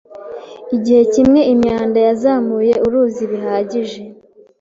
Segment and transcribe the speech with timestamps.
[0.75, 3.99] igihe kimweimyanda yazamuye uruzi bihagije